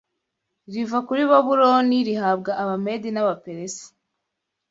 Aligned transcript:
riva 0.73 0.99
kuri 1.07 1.21
Babuloni 1.31 1.97
rihabwa 2.07 2.51
Abamedi 2.61 3.09
n’Abaperesi 3.11 3.85